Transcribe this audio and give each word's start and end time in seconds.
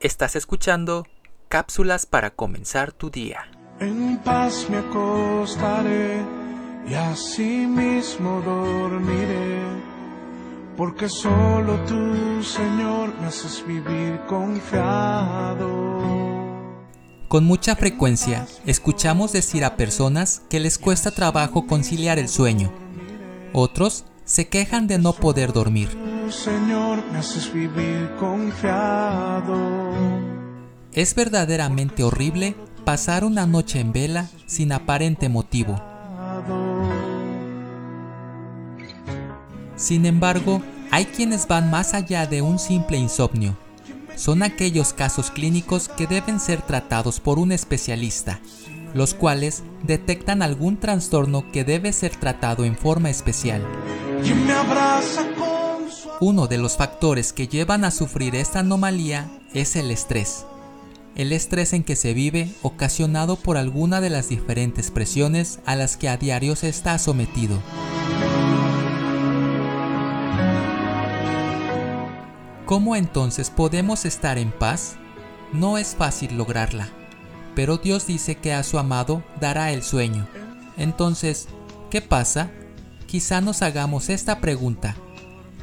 Estás 0.00 0.36
escuchando 0.36 1.08
cápsulas 1.48 2.06
para 2.06 2.30
comenzar 2.30 2.92
tu 2.92 3.10
día. 3.10 3.50
En 3.80 4.18
paz 4.18 4.68
me 4.70 4.76
acostaré 4.76 6.22
y 6.88 6.94
así 6.94 7.66
mismo 7.66 8.40
dormiré, 8.42 9.60
porque 10.76 11.08
solo 11.08 11.80
tú, 11.88 12.44
Señor, 12.44 13.12
me 13.20 13.26
haces 13.26 13.64
vivir 13.66 14.20
confiado. 14.28 15.66
Con 17.26 17.44
mucha 17.44 17.74
frecuencia 17.74 18.46
escuchamos 18.66 19.32
decir 19.32 19.64
a 19.64 19.76
personas 19.76 20.42
que 20.48 20.60
les 20.60 20.78
cuesta 20.78 21.10
trabajo 21.10 21.66
conciliar 21.66 22.20
el 22.20 22.28
sueño. 22.28 22.72
Otros 23.52 24.04
se 24.24 24.46
quejan 24.48 24.86
de 24.86 24.98
no 25.00 25.12
poder 25.12 25.52
dormir. 25.52 25.88
Señor, 26.30 27.02
me 27.10 27.18
haces 27.18 27.52
vivir 27.52 28.10
confiado. 28.20 29.87
Es 30.98 31.14
verdaderamente 31.14 32.02
horrible 32.02 32.56
pasar 32.84 33.24
una 33.24 33.46
noche 33.46 33.78
en 33.78 33.92
vela 33.92 34.28
sin 34.46 34.72
aparente 34.72 35.28
motivo. 35.28 35.80
Sin 39.76 40.06
embargo, 40.06 40.60
hay 40.90 41.04
quienes 41.04 41.46
van 41.46 41.70
más 41.70 41.94
allá 41.94 42.26
de 42.26 42.42
un 42.42 42.58
simple 42.58 42.96
insomnio 42.98 43.56
son 44.16 44.42
aquellos 44.42 44.92
casos 44.92 45.30
clínicos 45.30 45.88
que 45.88 46.08
deben 46.08 46.40
ser 46.40 46.62
tratados 46.62 47.20
por 47.20 47.38
un 47.38 47.52
especialista, 47.52 48.40
los 48.92 49.14
cuales 49.14 49.62
detectan 49.84 50.42
algún 50.42 50.78
trastorno 50.78 51.52
que 51.52 51.62
debe 51.62 51.92
ser 51.92 52.16
tratado 52.16 52.64
en 52.64 52.76
forma 52.76 53.08
especial. 53.08 53.64
Uno 56.18 56.48
de 56.48 56.58
los 56.58 56.76
factores 56.76 57.32
que 57.32 57.46
llevan 57.46 57.84
a 57.84 57.92
sufrir 57.92 58.34
esta 58.34 58.58
anomalía 58.58 59.30
es 59.54 59.76
el 59.76 59.92
estrés. 59.92 60.44
El 61.18 61.32
estrés 61.32 61.72
en 61.72 61.82
que 61.82 61.96
se 61.96 62.14
vive 62.14 62.48
ocasionado 62.62 63.34
por 63.34 63.56
alguna 63.56 64.00
de 64.00 64.08
las 64.08 64.28
diferentes 64.28 64.92
presiones 64.92 65.58
a 65.66 65.74
las 65.74 65.96
que 65.96 66.08
a 66.08 66.16
diario 66.16 66.54
se 66.54 66.68
está 66.68 66.96
sometido. 66.96 67.60
¿Cómo 72.66 72.94
entonces 72.94 73.50
podemos 73.50 74.04
estar 74.04 74.38
en 74.38 74.52
paz? 74.52 74.94
No 75.52 75.76
es 75.76 75.96
fácil 75.96 76.36
lograrla, 76.36 76.88
pero 77.56 77.78
Dios 77.78 78.06
dice 78.06 78.36
que 78.36 78.52
a 78.52 78.62
su 78.62 78.78
amado 78.78 79.24
dará 79.40 79.72
el 79.72 79.82
sueño. 79.82 80.28
Entonces, 80.76 81.48
¿qué 81.90 82.00
pasa? 82.00 82.52
Quizá 83.06 83.40
nos 83.40 83.62
hagamos 83.62 84.08
esta 84.08 84.40
pregunta. 84.40 84.94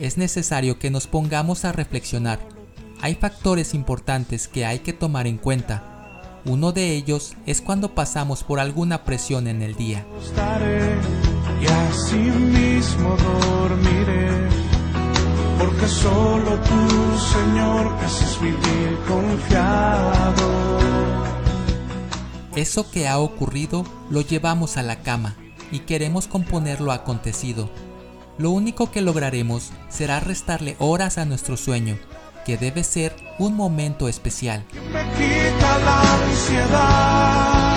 Es 0.00 0.16
necesario 0.16 0.78
que 0.78 0.90
nos 0.90 1.06
pongamos 1.06 1.66
a 1.66 1.72
reflexionar. 1.72 2.51
Hay 3.02 3.16
factores 3.16 3.74
importantes 3.74 4.46
que 4.46 4.64
hay 4.64 4.78
que 4.78 4.92
tomar 4.92 5.26
en 5.26 5.36
cuenta. 5.36 6.20
Uno 6.44 6.70
de 6.70 6.92
ellos 6.92 7.34
es 7.46 7.60
cuando 7.60 7.96
pasamos 7.96 8.44
por 8.44 8.60
alguna 8.60 9.02
presión 9.02 9.48
en 9.48 9.60
el 9.60 9.74
día. 9.74 10.06
Y 11.60 11.66
así 11.66 12.16
mismo 12.16 13.16
dormiré 13.16 14.48
porque 15.58 15.88
solo 15.88 16.60
tú, 16.60 17.18
Señor, 17.18 17.92
me 17.96 18.04
haces 18.04 18.40
vivir 18.40 18.98
confiado. 19.08 20.78
Eso 22.54 22.88
que 22.88 23.08
ha 23.08 23.18
ocurrido 23.18 23.84
lo 24.10 24.20
llevamos 24.20 24.76
a 24.76 24.84
la 24.84 25.02
cama 25.02 25.34
y 25.72 25.80
queremos 25.80 26.28
componer 26.28 26.80
lo 26.80 26.92
acontecido. 26.92 27.68
Lo 28.38 28.50
único 28.50 28.92
que 28.92 29.00
lograremos 29.00 29.72
será 29.88 30.20
restarle 30.20 30.76
horas 30.78 31.18
a 31.18 31.24
nuestro 31.24 31.56
sueño, 31.56 31.98
que 32.44 32.56
debe 32.56 32.84
ser 32.84 33.14
un 33.38 33.54
momento 33.54 34.08
especial. 34.08 34.64
Me 34.92 35.02
quita 35.12 35.78
la 35.78 36.00
ansiedad. 36.24 37.76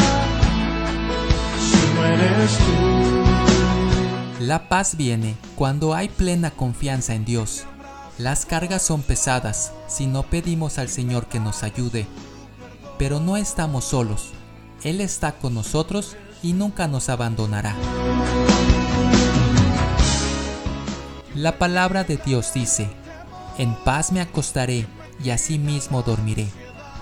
La 4.40 4.70
paz 4.70 4.96
viene 4.96 5.36
cuando 5.56 5.94
hay 5.94 6.08
plena 6.10 6.52
confianza 6.52 7.16
en 7.16 7.26
Dios 7.26 7.66
las 8.18 8.46
cargas 8.46 8.82
son 8.82 9.02
pesadas 9.02 9.74
si 9.88 10.08
no 10.08 10.24
pedimos 10.24 10.78
al 10.78 10.88
Señor 10.88 11.26
que 11.26 11.42
nos 11.42 11.64
ayude, 11.64 12.08
pero 12.98 13.20
no 13.20 13.36
estamos 13.36 13.84
solos. 13.84 14.30
Él 14.84 15.02
está 15.02 15.34
con 15.34 15.54
nosotros 15.54 16.16
y 16.42 16.54
nunca 16.54 16.88
nos 16.88 17.10
abandonará. 17.10 17.76
La 21.36 21.58
palabra 21.58 22.06
de 22.06 22.16
Dios 22.16 22.54
dice, 22.54 22.90
en 23.58 23.74
paz 23.76 24.12
me 24.12 24.22
acostaré 24.22 24.86
y 25.24 25.30
asimismo 25.30 26.02
dormiré, 26.02 26.48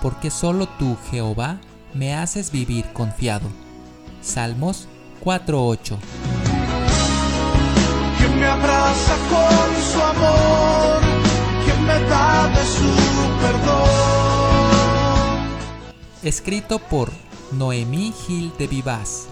porque 0.01 0.29
solo 0.29 0.67
tú, 0.67 0.97
Jehová, 1.11 1.59
me 1.93 2.15
haces 2.15 2.51
vivir 2.51 2.91
confiado. 2.93 3.49
Salmos 4.21 4.87
4.8 5.23 5.97
me 8.43 8.49
abraza 8.49 9.15
con 9.29 9.81
su 9.81 10.01
amor, 10.01 11.01
quien 11.63 11.85
me 11.85 11.99
da 12.09 12.47
de 12.49 12.65
su 12.65 12.89
perdón. 13.41 13.89
Escrito 16.23 16.79
por 16.79 17.11
Noemí 17.51 18.13
Gil 18.25 18.51
de 18.57 18.67
Vivaz. 18.67 19.27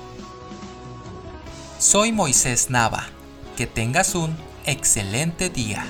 Soy 1.78 2.12
Moisés 2.14 2.70
Nava. 2.70 3.08
Que 3.58 3.68
tengas 3.68 4.16
un 4.16 4.36
excelente 4.66 5.50
día. 5.50 5.86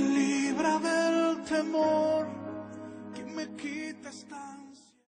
Me 0.00 0.08
libra 0.18 0.78
del 0.78 1.42
temor? 1.44 2.26
¿Quién 3.14 3.34
me 3.34 3.46
quita 3.56 4.10
esta 4.10 4.58